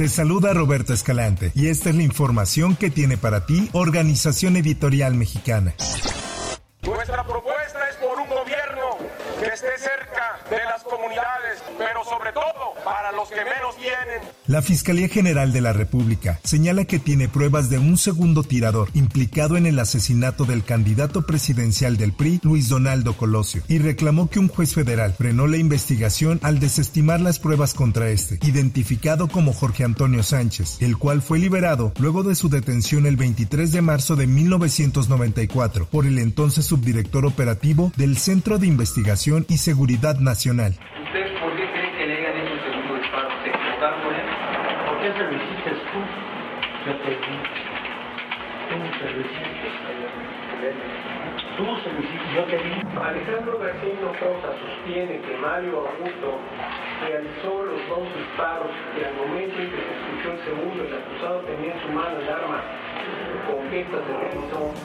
[0.00, 5.14] Te saluda Roberto Escalante y esta es la información que tiene para ti Organización Editorial
[5.14, 5.74] Mexicana.
[6.80, 8.96] Nuestra propuesta es por un gobierno
[9.38, 13.12] que esté cerca de las comunidades, pero sobre todo para
[14.46, 19.56] La Fiscalía General de la República señala que tiene pruebas de un segundo tirador implicado
[19.56, 24.48] en el asesinato del candidato presidencial del PRI, Luis Donaldo Colosio, y reclamó que un
[24.48, 30.22] juez federal frenó la investigación al desestimar las pruebas contra este, identificado como Jorge Antonio
[30.22, 35.86] Sánchez, el cual fue liberado luego de su detención el 23 de marzo de 1994
[35.86, 40.78] por el entonces subdirector operativo del Centro de Investigación y Seguridad Nacional.
[41.04, 43.28] ¿Ustedes por qué creen que le hayan hecho el segundo disparo?
[43.42, 44.26] ¿Se equivocaron con él?
[44.86, 47.36] ¿Por qué se lo hiciste Yo te di.
[48.70, 49.70] Tú se lo hiciste.
[51.56, 52.74] Tú se lo hiciste, yo te di.
[53.02, 56.38] Alejandro García Rosa sostiene que Mario Augusto
[57.02, 61.40] realizó los dos disparos y al momento en que se escuchó el segundo, el acusado
[61.40, 62.62] tenía en su mano el arma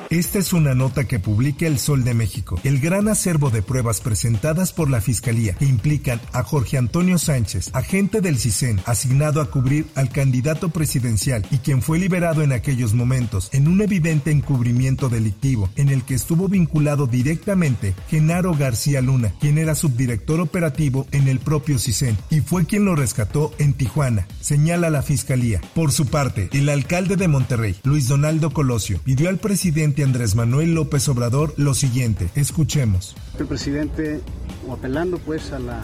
[0.09, 2.59] esta es una nota que publica El Sol de México.
[2.63, 7.71] El gran acervo de pruebas presentadas por la Fiscalía que implican a Jorge Antonio Sánchez,
[7.73, 12.93] agente del CISEN, asignado a cubrir al candidato presidencial y quien fue liberado en aquellos
[12.93, 19.33] momentos en un evidente encubrimiento delictivo en el que estuvo vinculado directamente Genaro García Luna,
[19.39, 24.27] quien era subdirector operativo en el propio CISEN y fue quien lo rescató en Tijuana,
[24.39, 25.61] señala la Fiscalía.
[25.73, 30.73] Por su parte, el alcalde de Monterrey, Luis Donaldo Colosio, pidió al presidente Andrés Manuel
[30.73, 32.29] López Obrador lo siguiente.
[32.35, 33.15] Escuchemos.
[33.39, 34.21] El presidente,
[34.67, 35.83] o apelando pues a la,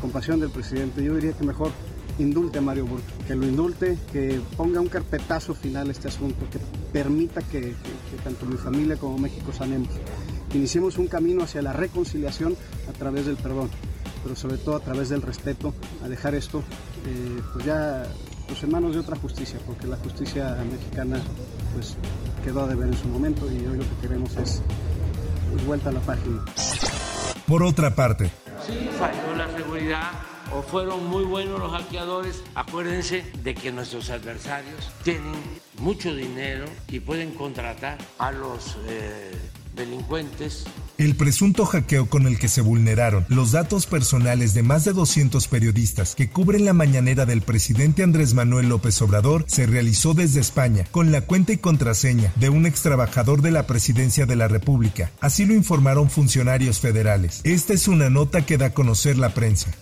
[0.00, 1.70] compasión del presidente, yo diría que mejor
[2.18, 6.48] indulte a Mario Burto, que lo indulte, que ponga un carpetazo final a este asunto,
[6.50, 6.58] que
[6.92, 7.74] permita que,
[8.24, 9.90] tanto mi familia como México sanemos.
[10.54, 12.56] Iniciemos un camino hacia la reconciliación
[12.88, 13.70] a través del perdón,
[14.22, 16.62] pero sobre todo a través del respeto, a dejar esto
[17.06, 18.04] eh, pues ya
[18.46, 21.20] pues en manos de otra justicia, porque la justicia mexicana
[21.74, 21.96] pues
[22.44, 24.62] quedó a deber en su momento y hoy lo que queremos es
[25.50, 26.44] pues, vuelta a la página.
[27.46, 28.30] Por otra parte,
[28.66, 30.10] Sí, falló la seguridad
[30.52, 32.42] o fueron muy buenos los hackeadores.
[32.56, 35.34] Acuérdense de que nuestros adversarios tienen
[35.78, 39.30] mucho dinero y pueden contratar a los eh,
[39.76, 40.64] delincuentes
[40.98, 45.46] El presunto hackeo con el que se vulneraron los datos personales de más de 200
[45.46, 50.86] periodistas que cubren la mañanera del presidente Andrés Manuel López Obrador se realizó desde España
[50.90, 55.10] con la cuenta y contraseña de un ex trabajador de la presidencia de la República.
[55.20, 57.42] Así lo informaron funcionarios federales.
[57.44, 59.72] Esta es una nota que da a conocer la prensa.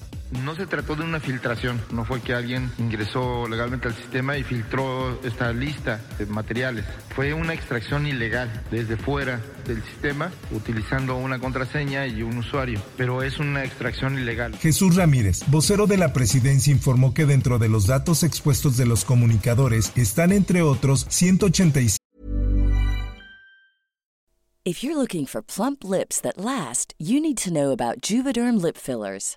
[0.42, 4.42] No se trató de una filtración, no fue que alguien ingresó legalmente al sistema y
[4.42, 6.84] filtró esta lista de materiales.
[7.14, 13.22] Fue una extracción ilegal desde fuera del sistema utilizando una contraseña y un usuario, pero
[13.22, 14.56] es una extracción ilegal.
[14.58, 19.04] Jesús Ramírez, vocero de la presidencia, informó que dentro de los datos expuestos de los
[19.04, 21.98] comunicadores están entre otros 185
[24.66, 28.78] If you're looking for plump lips that last, you need to know about Juvederm lip
[28.78, 29.36] fillers.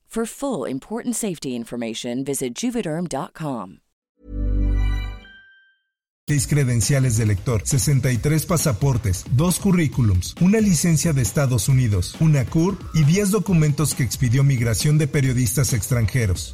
[0.11, 3.79] For full important safety information, visit juvederm.com.
[6.27, 12.77] seis credenciales de lector, 63 pasaportes, dos currículums, una licencia de Estados Unidos, una CUR
[12.93, 16.53] y 10 documentos que expidió Migración de Periodistas Extranjeros.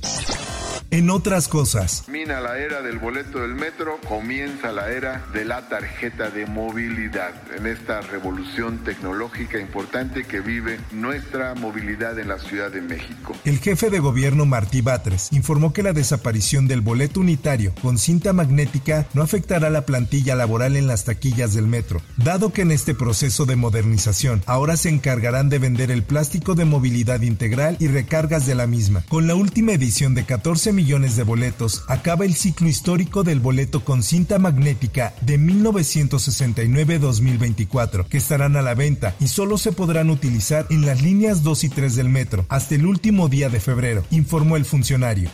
[0.89, 5.68] En otras cosas, Termina la era del boleto del metro, comienza la era de la
[5.68, 7.34] tarjeta de movilidad.
[7.57, 13.36] En esta revolución tecnológica importante que vive nuestra movilidad en la Ciudad de México.
[13.44, 18.31] el jefe de gobierno Martí Batres informó que la desaparición del boleto unitario con cinta
[18.31, 22.95] magnética no afectará la plantilla laboral en las taquillas del metro, dado que en este
[22.95, 28.45] proceso de modernización ahora se encargarán de vender el plástico de movilidad integral y recargas
[28.45, 29.04] de la misma.
[29.10, 33.83] Con la última edición de 14 millones de boletos, acaba el ciclo histórico del boleto
[33.83, 40.68] con cinta magnética de 1969-2024, que estarán a la venta y solo se podrán utilizar
[40.69, 44.56] en las líneas 2 y 3 del metro hasta el último día de febrero, informó
[44.56, 45.31] el funcionario.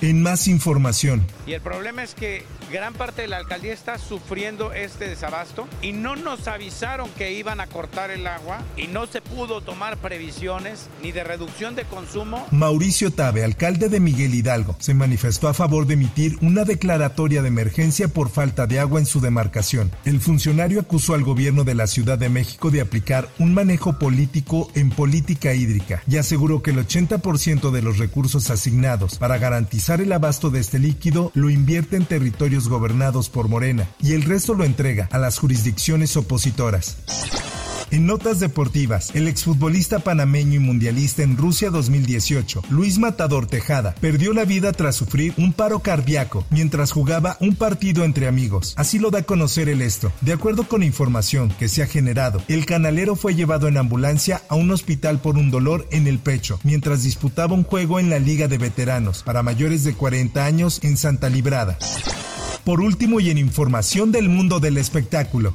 [0.00, 4.72] En más información, Y el problema es que gran parte de la alcaldía está sufriendo
[4.72, 9.22] este desabasto y no nos avisaron que iban a cortar el agua y no se
[9.22, 12.46] pudo tomar previsiones ni de reducción de consumo.
[12.50, 17.48] Mauricio Tabe, alcalde de Miguel Hidalgo, se manifestó a favor de emitir una declaratoria de
[17.48, 19.90] emergencia por falta de agua en su demarcación.
[20.04, 24.70] El funcionario acusó al gobierno de la Ciudad de México de aplicar un manejo político
[24.74, 30.12] en política hídrica y aseguró que el 80% de los recursos asignados para garantizar el
[30.12, 34.64] abasto de este líquido lo invierte en territorios gobernados por Morena y el resto lo
[34.64, 36.98] entrega a las jurisdicciones opositoras.
[37.90, 44.34] En notas deportivas, el exfutbolista panameño y mundialista en Rusia 2018, Luis Matador Tejada, perdió
[44.34, 48.74] la vida tras sufrir un paro cardíaco mientras jugaba un partido entre amigos.
[48.76, 50.12] Así lo da a conocer el esto.
[50.20, 54.54] De acuerdo con información que se ha generado, el canalero fue llevado en ambulancia a
[54.54, 58.48] un hospital por un dolor en el pecho mientras disputaba un juego en la Liga
[58.48, 61.78] de Veteranos para mayores de 40 años en Santa Librada.
[62.64, 65.54] Por último y en información del mundo del espectáculo,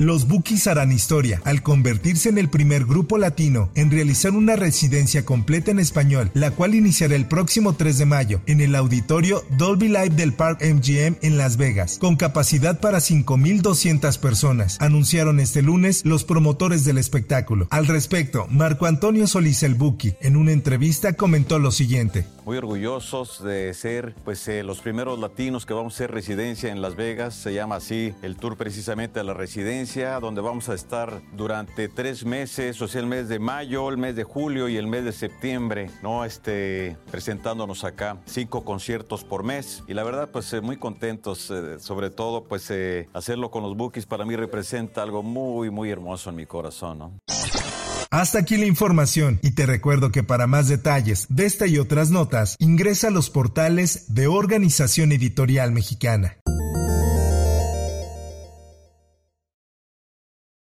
[0.00, 5.26] Los Bookies harán historia al convertirse en el primer grupo latino en realizar una residencia
[5.26, 9.88] completa en español, la cual iniciará el próximo 3 de mayo en el auditorio Dolby
[9.88, 16.02] Live del Park MGM en Las Vegas, con capacidad para 5.200 personas, anunciaron este lunes
[16.06, 17.68] los promotores del espectáculo.
[17.68, 22.24] Al respecto, Marco Antonio Solís el Buki, en una entrevista comentó lo siguiente.
[22.46, 26.80] Muy orgullosos de ser pues eh, los primeros latinos que vamos a hacer residencia en
[26.80, 27.34] Las Vegas.
[27.34, 32.24] Se llama así el tour precisamente a la residencia, donde vamos a estar durante tres
[32.24, 35.10] meses, o sea, el mes de mayo, el mes de julio y el mes de
[35.10, 36.24] septiembre, ¿no?
[36.24, 39.82] Este, presentándonos acá cinco conciertos por mes.
[39.88, 43.76] Y la verdad, pues eh, muy contentos, eh, sobre todo, pues eh, hacerlo con los
[43.76, 47.12] Bookies para mí representa algo muy, muy hermoso en mi corazón, ¿no?
[48.12, 52.10] Hasta aquí la información y te recuerdo que para más detalles de esta y otras
[52.10, 56.39] notas ingresa a los portales de Organización Editorial Mexicana.